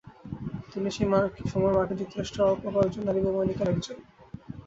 [0.71, 1.07] তিনি সেই
[1.51, 3.97] সময়ের মার্কিন যুক্তরাষ্ট্রের অল্প কয়েকজন নারী বৈমানিকের একজন।